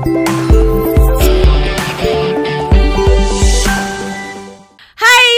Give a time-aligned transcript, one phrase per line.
[0.00, 0.08] Hai,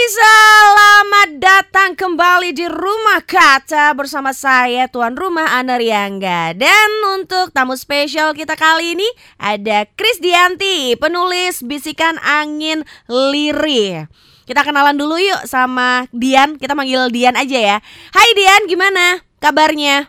[0.07, 6.55] selamat datang kembali di Rumah Kaca bersama saya tuan rumah Ana Riangga.
[6.55, 9.03] Dan untuk tamu spesial kita kali ini
[9.35, 14.07] ada Kris Dianti, penulis bisikan angin lirih.
[14.47, 17.77] Kita kenalan dulu yuk sama Dian, kita manggil Dian aja ya.
[18.15, 20.07] Hai Dian, gimana kabarnya?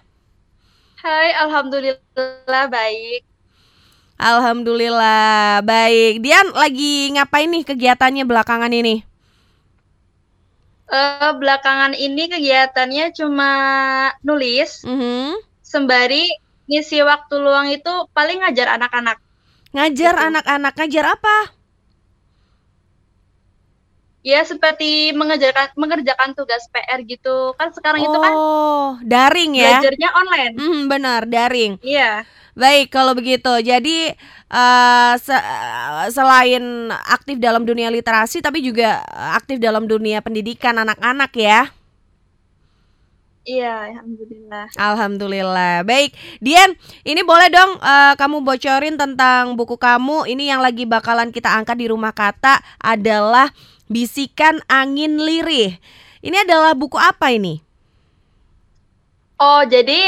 [1.02, 3.33] Hai, alhamdulillah baik.
[4.18, 6.22] Alhamdulillah baik.
[6.22, 9.02] Dian lagi ngapain nih kegiatannya belakangan ini?
[10.86, 13.50] Eh, belakangan ini kegiatannya cuma
[14.20, 15.40] nulis, Mhm.
[15.64, 16.28] sembari
[16.68, 19.18] ngisi waktu luang itu paling ngajar anak-anak.
[19.74, 20.26] Ngajar Gitu.
[20.30, 21.36] anak-anak, ngajar apa?
[24.24, 27.52] Ya seperti mengerjakan mengerjakan tugas PR gitu.
[27.60, 29.84] Kan sekarang itu kan Oh, daring ya?
[29.84, 30.54] belajarnya online.
[30.56, 31.76] Hmm, benar, daring.
[31.84, 32.24] Iya.
[32.56, 33.52] Baik, kalau begitu.
[33.60, 34.16] Jadi
[34.48, 35.46] eh, se-
[36.08, 36.64] selain
[37.04, 39.04] aktif dalam dunia literasi, tapi juga
[39.36, 41.68] aktif dalam dunia pendidikan anak-anak ya.
[43.44, 44.72] Iya, alhamdulillah.
[44.72, 45.84] Alhamdulillah.
[45.84, 46.72] Baik, Dian,
[47.04, 50.24] ini boleh dong eh, kamu bocorin tentang buku kamu.
[50.32, 53.52] Ini yang lagi bakalan kita angkat di rumah kata adalah
[53.92, 55.76] Bisikan Angin Lirih.
[56.24, 57.60] Ini adalah buku apa ini?
[59.38, 59.98] Oh, jadi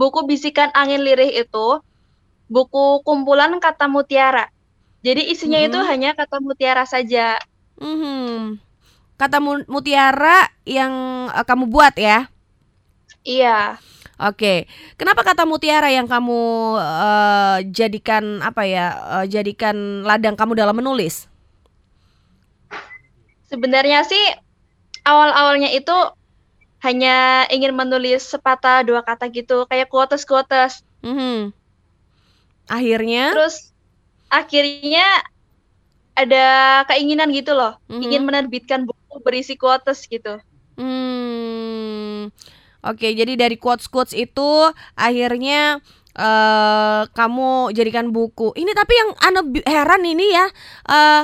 [0.00, 1.66] buku Bisikan Angin Lirih itu
[2.54, 4.44] buku kumpulan kata mutiara.
[5.06, 5.88] Jadi isinya itu Mhm.
[5.90, 7.38] hanya kata mutiara saja.
[7.78, 8.58] Mhm.
[9.18, 10.92] Kata mu- mutiara yang
[11.34, 12.30] eh, kamu buat ya?
[13.24, 13.78] Iya.
[14.18, 14.66] Oke,
[14.98, 16.40] kenapa kata mutiara yang kamu
[16.82, 18.86] eh, jadikan apa ya?
[19.22, 21.30] eh, jadikan ladang kamu dalam menulis?
[23.50, 24.24] Sebenarnya sih
[25.10, 25.96] awal-awalnya itu
[26.86, 30.72] hanya ingin menulis sepatah dua kata gitu, kayak quotes-quotes.
[31.02, 31.52] Mhm.
[32.68, 33.72] Akhirnya, Terus
[34.28, 35.04] akhirnya
[36.22, 36.38] ada
[36.90, 37.72] keinginan gitu loh,
[38.04, 38.26] ingin Mhm.
[38.28, 40.36] menerbitkan buku berisi quotes gitu.
[40.78, 42.30] Hmm,
[42.86, 43.08] oke.
[43.20, 44.50] Jadi dari quotes-quotes itu
[44.94, 45.82] akhirnya
[46.18, 48.50] eh kamu jadikan buku.
[48.58, 49.10] Ini tapi yang
[49.54, 50.46] bi- heran ini ya,
[50.90, 51.22] eh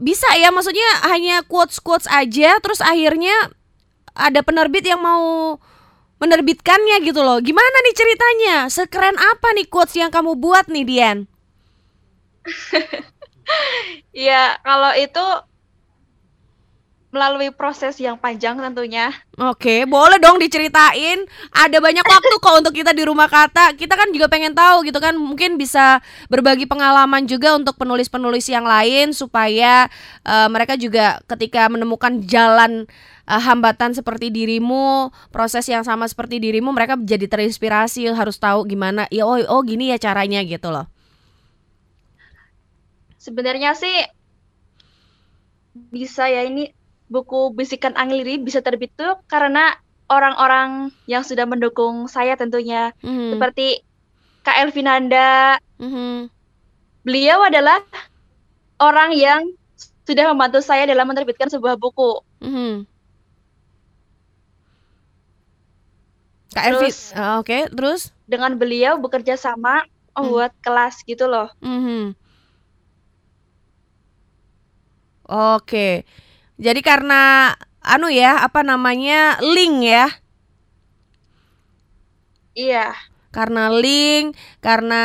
[0.00, 0.50] bisa ya?
[0.50, 3.52] Maksudnya hanya quotes-quotes aja, terus akhirnya
[4.14, 5.58] ada penerbit yang mau
[6.22, 7.42] menerbitkannya gitu loh.
[7.42, 8.56] Gimana nih ceritanya?
[8.70, 11.18] Sekeren apa nih quotes yang kamu buat nih, Dian?
[14.14, 15.26] Iya, kalau itu
[17.14, 19.14] melalui proses yang panjang tentunya.
[19.38, 21.22] Oke, boleh dong diceritain.
[21.54, 23.78] Ada banyak waktu kok untuk kita di rumah kata.
[23.78, 28.66] Kita kan juga pengen tahu gitu kan, mungkin bisa berbagi pengalaman juga untuk penulis-penulis yang
[28.66, 29.86] lain supaya
[30.26, 32.90] eh, mereka juga ketika menemukan jalan
[33.30, 39.06] eh, hambatan seperti dirimu, proses yang sama seperti dirimu, mereka jadi terinspirasi harus tahu gimana.
[39.14, 40.90] Ya oh, oh gini ya caranya gitu loh.
[43.22, 44.02] Sebenarnya sih
[45.74, 46.74] bisa ya ini
[47.14, 49.70] buku Bisikan Angin bisa terbit tuh karena
[50.10, 52.90] orang-orang yang sudah mendukung saya tentunya.
[53.06, 53.66] Mhm, Seperti
[54.44, 56.28] Kak Elvinanda, mhm.
[57.06, 57.78] beliau adalah
[58.82, 59.40] orang yang
[60.04, 62.20] sudah membantu saya dalam menerbitkan sebuah buku.
[62.44, 62.84] mhm.
[66.54, 68.02] Kak Elvi, Terus eh, oke, terus?
[68.24, 70.30] dengan beliau bekerja sama Hmm.
[70.30, 71.50] membuat kelas gitu loh.
[71.60, 72.14] Mhm.
[75.28, 76.04] Oke.
[76.58, 79.38] Jadi karena anu ya, apa namanya?
[79.42, 80.06] link ya.
[82.54, 82.94] Iya,
[83.34, 85.02] Karena link, karena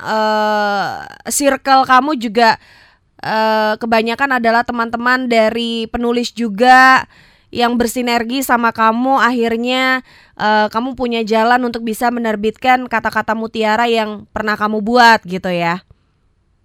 [0.00, 0.92] eh
[1.28, 2.56] circle kamu juga
[3.20, 7.04] eh kebanyakan adalah teman-teman dari penulis juga
[7.52, 10.00] yang bersinergi sama kamu akhirnya
[10.40, 15.84] eh kamu punya jalan untuk bisa menerbitkan kata-kata mutiara yang pernah kamu buat gitu ya.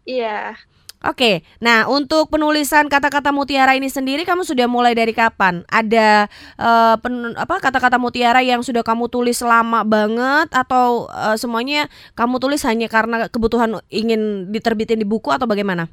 [0.06, 0.56] iya.
[1.02, 5.66] Oke, nah untuk penulisan kata-kata mutiara ini sendiri kamu sudah mulai dari kapan?
[5.66, 6.30] Ada
[6.62, 12.38] eh, pen- apa kata-kata mutiara yang sudah kamu tulis lama banget atau eh, semuanya kamu
[12.38, 15.90] tulis hanya karena kebutuhan ingin diterbitin di buku atau bagaimana?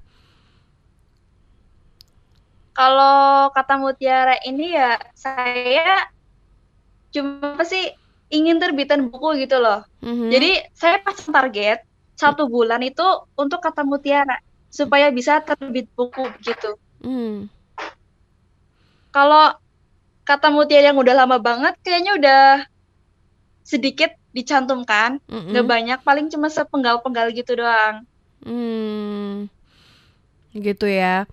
[2.76, 6.08] Kalau kata mutiara ini ya saya
[7.14, 7.84] cuma sih
[8.36, 9.78] ingin terbitan buku gitu loh.
[10.04, 10.28] Mhm.
[10.32, 10.48] Jadi
[10.80, 11.78] saya pasang target
[12.22, 13.02] satu bulan itu
[13.42, 14.36] untuk kata mutiara
[14.68, 16.76] supaya bisa terbit buku gitu.
[17.00, 17.48] Hmm.
[19.10, 19.56] Kalau
[20.28, 22.42] kata mutiara yang udah lama banget kayaknya udah
[23.64, 25.52] sedikit dicantumkan, Mm-mm.
[25.52, 28.04] nggak banyak, paling cuma sepenggal-penggal gitu doang.
[28.44, 29.48] Hmm.
[30.52, 31.24] Gitu ya.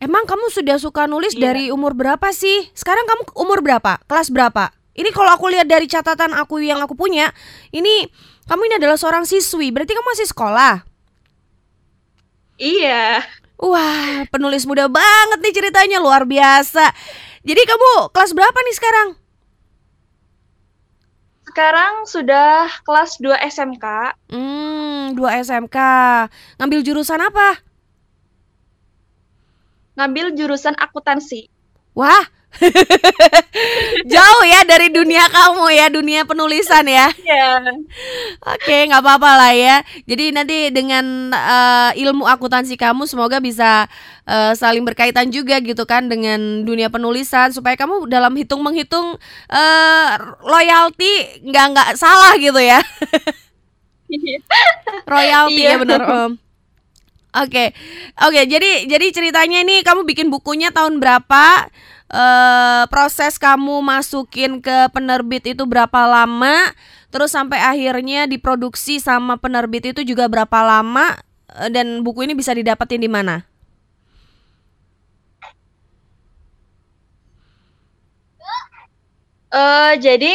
[0.00, 1.52] Emang kamu sudah suka nulis Iya.
[1.52, 2.72] dari umur berapa sih?
[2.72, 4.00] Sekarang kamu umur berapa?
[4.08, 4.72] Kelas berapa?
[4.96, 7.30] Ini kalau aku lihat dari catatan aku yang aku punya,
[7.70, 8.08] ini
[8.48, 10.82] kamu ini adalah seorang siswi, berarti kamu masih sekolah.
[12.60, 13.24] Iya.
[13.56, 16.92] Wah, penulis muda banget nih ceritanya luar biasa.
[17.40, 19.08] Jadi kamu kelas berapa nih sekarang?
[21.48, 23.86] Sekarang sudah kelas 2 SMK.
[24.28, 25.78] Hmm, 2 SMK.
[26.60, 27.64] Ngambil jurusan apa?
[29.96, 31.48] Ngambil jurusan akuntansi.
[31.96, 32.28] Wah,
[34.12, 37.08] jauh ya dari dunia kamu ya, dunia penulisan ya.
[37.20, 37.62] Iya.
[38.44, 39.76] Oke, nggak apa-apa lah ya.
[40.08, 43.86] Jadi nanti dengan eh, ilmu akuntansi kamu semoga bisa
[44.26, 49.16] eh, saling berkaitan juga gitu kan dengan dunia penulisan supaya kamu dalam hitung menghitung
[49.52, 50.08] eh,
[50.44, 52.80] royalti nggak nggak salah gitu ya.
[55.06, 55.80] Royalti ya Iya.
[55.80, 56.32] bener Om.
[57.30, 57.70] Oke,
[58.18, 58.42] oke.
[58.50, 61.70] Jadi jadi ceritanya ini kamu bikin bukunya tahun berapa?
[62.10, 66.74] Eh proses kamu masukin ke penerbit itu berapa lama?
[67.10, 71.18] Terus sampai akhirnya diproduksi sama penerbit itu juga berapa lama?
[71.62, 73.46] Eh, Dan buku ini bisa didapetin di mana?
[79.50, 80.32] Eh jadi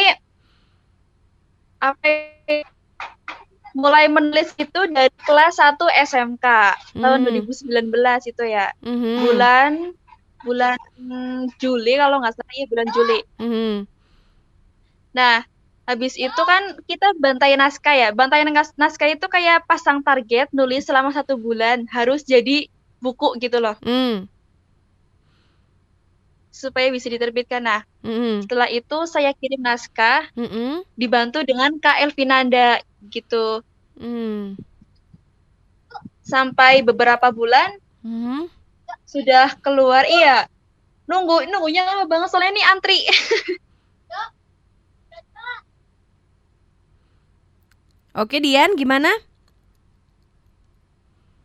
[1.80, 2.64] apa ya,
[3.76, 6.46] mulai menulis itu dari kelas 1 SMK
[6.96, 7.26] tahun Hmm.
[7.28, 8.72] 2019 itu ya.
[8.80, 9.70] Mhm, Bulan
[10.46, 10.78] bulan
[11.62, 13.18] Juli kalau nggak salah ya bulan Juli.
[13.38, 13.86] mhm.
[15.18, 15.36] Nah,
[15.88, 18.08] habis itu kan kita bantai naskah ya.
[18.18, 22.66] Bantai nas- naskah itu kayak pasang target nulis selama satu bulan harus jadi
[23.02, 24.26] buku gitu loh Hmm,
[26.50, 27.62] supaya bisa diterbitkan.
[27.68, 32.80] Nah, mhm, setelah itu saya kirim naskah mhm, dibantu dengan Kak Elvinanda
[33.14, 33.60] gitu.
[33.96, 34.56] mhm,
[36.26, 37.70] Sampai beberapa bulan
[38.02, 38.50] mhm.
[39.16, 40.04] Sudah keluar.
[40.04, 40.44] Iya.
[41.08, 42.98] Nunggu nunggunya lama banget soalnya ini antri.
[48.16, 49.12] Oke, Dian, gimana?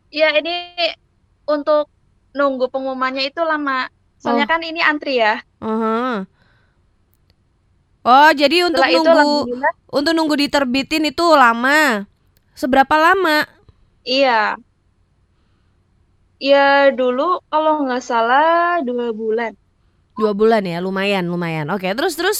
[0.08, 0.56] Iya, ini
[1.44, 1.88] untuk
[2.32, 3.92] nunggu pengumumannya itu lama.
[4.16, 4.52] Soalnya Oh.
[4.56, 5.44] kan ini antri ya.
[5.60, 6.24] Aha.
[8.02, 9.30] Oh, jadi untuk Setelah nunggu
[9.92, 12.08] untuk nunggu diterbitin itu lama.
[12.56, 13.44] Seberapa lama?
[14.02, 14.56] iya.
[16.44, 16.58] Iya
[16.98, 18.44] dulu kalau nggak salah
[18.86, 19.52] dua bulan.
[20.18, 21.66] Dua bulan ya, lumayan, lumayan.
[21.74, 22.38] Oke, terus terus.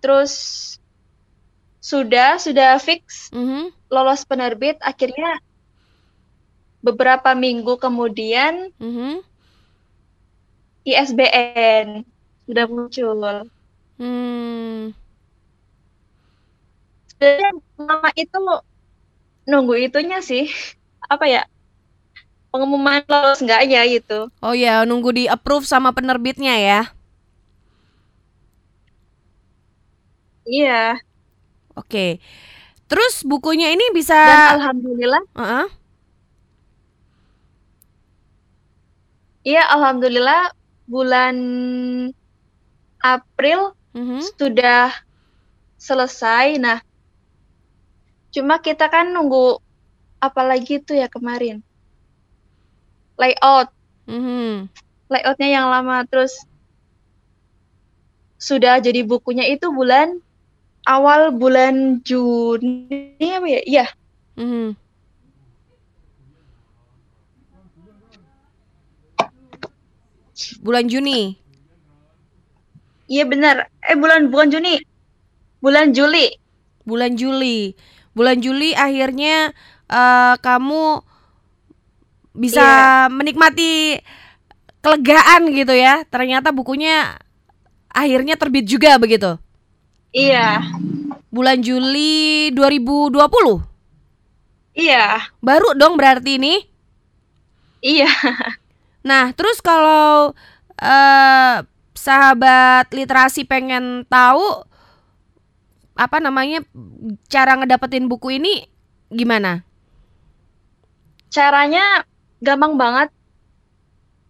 [0.00, 0.34] Terus
[1.90, 5.40] sudah sudah fix Mhm, lolos penerbit akhirnya
[6.86, 9.20] beberapa minggu kemudian mhm.
[10.90, 11.88] ISBN
[12.46, 13.18] sudah muncul.
[13.98, 14.90] Hmm,
[17.10, 17.50] Sebenarnya
[17.88, 18.38] lama itu
[19.50, 20.44] nunggu itunya sih
[21.10, 21.42] apa ya
[22.54, 24.30] pengumuman lolos enggaknya gitu.
[24.42, 26.80] Oh ya, nunggu di approve sama penerbitnya ya.
[30.46, 30.98] Iya.
[31.78, 32.18] Oke.
[32.90, 35.66] Terus bukunya ini bisa Dan alhamdulillah, Heeh.
[39.46, 40.50] iya alhamdulillah
[40.90, 41.36] bulan
[43.00, 44.90] April Mhm, sudah
[45.78, 46.58] selesai.
[46.62, 46.78] Nah,
[48.30, 49.58] cuma kita kan nunggu
[50.20, 51.64] apa lagi tuh ya kemarin?
[53.16, 53.72] Layout,
[54.04, 54.68] mhm.
[55.08, 56.44] layoutnya yang lama terus
[58.40, 60.20] sudah jadi bukunya itu bulan
[60.88, 63.60] awal bulan Juni apa ya?
[63.64, 63.86] Iya,
[64.36, 64.76] mhm.
[70.60, 71.36] Bulan Juni.
[73.10, 73.68] iya benar.
[73.84, 74.80] Eh bulan bukan Juni,
[75.60, 76.32] bulan Juli.
[76.88, 77.76] Bulan Juli.
[78.16, 79.52] Bulan Juli akhirnya
[79.90, 81.02] eh, kamu
[82.34, 82.68] bisa
[83.10, 83.98] menikmati
[84.80, 86.06] kelegaan gitu ya.
[86.08, 87.18] Ternyata bukunya
[87.90, 89.36] akhirnya terbit juga begitu.
[90.10, 90.62] Iya,
[91.30, 93.62] Bulan Juli 2020.
[94.74, 96.54] iya, Baru dong berarti ini.
[97.82, 98.08] iya.
[99.00, 100.36] Nah, terus kalau
[100.80, 101.56] eh
[101.96, 104.64] sahabat literasi pengen tahu
[105.96, 106.64] apa namanya
[107.28, 108.64] cara ngedapetin buku ini
[109.12, 109.64] gimana?
[111.30, 112.04] Caranya
[112.42, 113.08] gampang banget.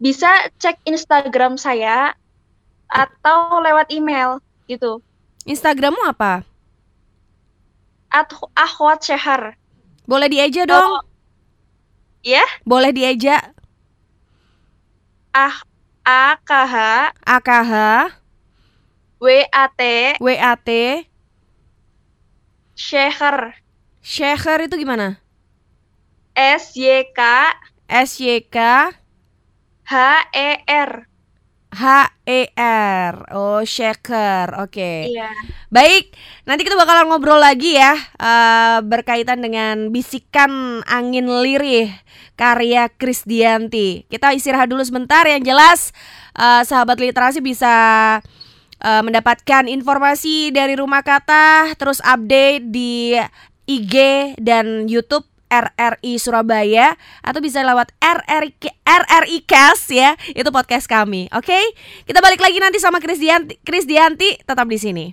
[0.00, 2.16] Bisa cek Instagram saya
[2.88, 5.00] atau lewat email gitu.
[5.44, 6.44] Instagrammu apa?
[8.12, 9.56] At Ahwat Syahar.
[10.04, 11.04] Boleh dieja dong?
[12.20, 13.40] Ya, Boleh dieja?
[15.30, 15.62] Ah
[16.04, 16.76] A K H
[17.22, 17.72] AKH
[19.22, 19.80] W A T
[20.18, 20.68] WAT
[22.74, 23.54] Syahar
[24.02, 25.22] Shekhar itu gimana?
[26.34, 27.20] S Y K
[27.90, 28.56] SYK
[29.90, 29.94] H
[30.30, 31.10] E R.
[31.70, 31.84] H
[32.26, 33.14] E R.
[33.30, 34.58] Oh, shaker.
[34.62, 35.10] Oke.
[35.10, 35.30] Iya.
[35.70, 36.14] Baik,
[36.46, 41.90] nanti kita bakalan ngobrol lagi ya eh, berkaitan dengan bisikan angin lirih
[42.34, 44.06] karya Krisdianti.
[44.10, 45.94] Kita istirahat dulu sebentar yang jelas
[46.34, 47.74] eh, sahabat literasi bisa
[48.82, 53.14] eh, mendapatkan informasi dari rumah kata terus update di
[53.70, 53.94] IG
[54.42, 58.54] dan YouTube RRI Surabaya atau bisa lewat RRI
[58.86, 60.14] RRI Cast ya.
[60.30, 61.26] Itu podcast kami.
[61.34, 61.58] Oke?
[62.06, 65.06] Kita balik lagi nanti sama Krisdianti Krisdianti tetap di sini.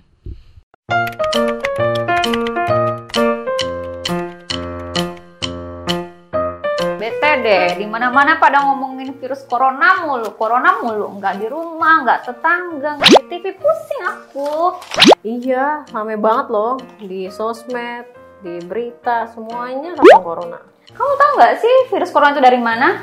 [6.98, 12.20] Bete deh, di mana-mana pada ngomongin virus corona mulu, corona mulu, nggak di rumah, nggak
[12.26, 14.74] tetangga, nggak di TV, pusing aku.
[15.22, 20.62] Iya, rame banget loh di sosmed, di berita, semuanya tentang corona.
[20.94, 23.02] Kamu tahu nggak sih virus corona itu dari mana?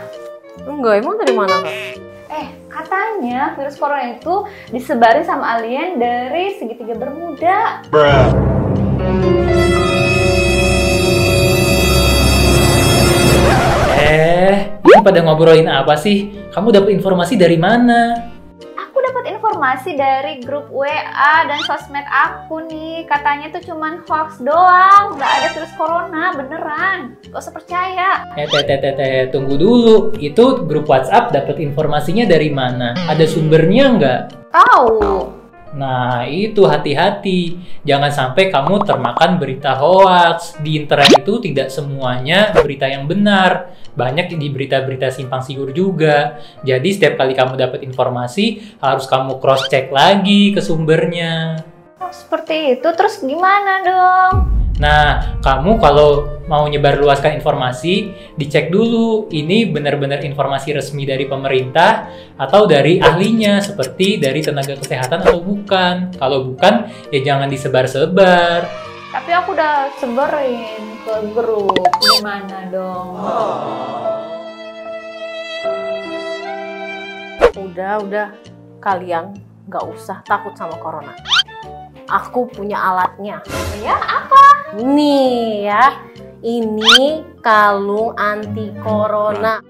[0.63, 1.75] Enggak, emang dari mana kak?
[2.31, 7.83] Eh, katanya virus corona itu disebarin sama alien dari segitiga Bermuda.
[13.99, 14.55] Eh,
[14.87, 16.31] ini pada ngobrolin apa sih?
[16.55, 18.34] Kamu dapat informasi dari mana?
[19.55, 23.07] Informasi dari grup WA dan sosmed aku nih.
[23.07, 27.15] Katanya tuh cuman hoax doang, nggak ada virus corona beneran.
[27.31, 28.27] Gak usah percaya.
[28.35, 30.11] Eh, teh, teh, teh, teh, tunggu dulu.
[30.19, 32.99] Itu grup WhatsApp dapat informasinya dari mana?
[33.07, 34.19] Ada sumbernya nggak?
[34.51, 34.91] Tahu.
[35.75, 37.59] Nah, itu hati-hati.
[37.83, 40.55] Jangan sampai kamu termakan berita hoax.
[40.63, 43.75] Di internet itu tidak semuanya berita yang benar.
[43.91, 46.39] Banyak di berita-berita simpang siur juga.
[46.63, 51.59] Jadi setiap kali kamu dapat informasi, harus kamu cross check lagi ke sumbernya.
[51.99, 52.87] Oh, seperti itu.
[52.95, 54.54] Terus gimana dong?
[54.75, 62.67] Nah, kamu kalau mau nyebarluaskan informasi, dicek dulu ini benar-benar informasi resmi dari pemerintah atau
[62.67, 66.11] dari ahlinya, seperti dari tenaga kesehatan atau bukan.
[66.19, 68.67] Kalau bukan, ya jangan disebar-sebar.
[69.15, 71.79] Tapi aku udah sebarin ke grup.
[72.03, 73.15] Gimana dong?
[77.55, 78.27] Udah, udah.
[78.83, 79.39] Kalian
[79.71, 81.15] nggak usah takut sama corona.
[82.05, 83.41] Aku punya alatnya.
[83.81, 84.54] Ya, apa?
[84.75, 86.03] Nih ya,
[86.43, 89.63] ini kalung anti corona.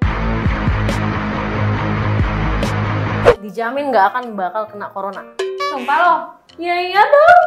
[3.38, 5.21] Dijamin nggak akan bakal kena corona.
[5.69, 6.19] Sumpah loh.
[6.57, 7.45] Ya iya dong.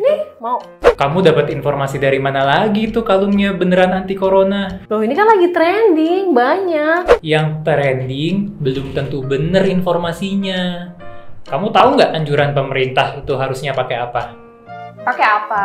[0.00, 0.56] Nih, mau.
[0.80, 4.80] Kamu dapat informasi dari mana lagi tuh kalungnya beneran anti corona?
[4.88, 7.20] Loh ini kan lagi trending, banyak.
[7.20, 10.96] Yang trending belum tentu bener informasinya.
[11.44, 14.22] Kamu tahu nggak anjuran pemerintah itu harusnya pakai apa?
[15.04, 15.64] Pakai apa?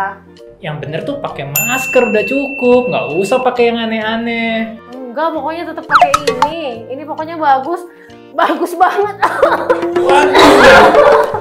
[0.63, 4.79] Yang bener tuh pakai masker udah cukup, nggak usah pakai yang aneh-aneh.
[4.95, 6.87] Enggak, pokoknya tetap pakai ini.
[6.87, 7.83] Ini pokoknya bagus.
[8.31, 9.19] Bagus banget.